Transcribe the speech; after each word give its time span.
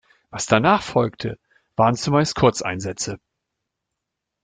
Was 0.31 0.47
danach 0.47 0.81
folgte, 0.81 1.37
waren 1.75 1.93
zumeist 1.93 2.33
Kurzeinsätze. 2.33 3.19